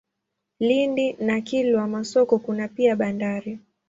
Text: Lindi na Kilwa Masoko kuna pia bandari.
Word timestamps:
Lindi 0.59 1.13
na 1.19 1.41
Kilwa 1.41 1.87
Masoko 1.87 2.39
kuna 2.39 2.67
pia 2.67 2.95
bandari. 2.95 3.59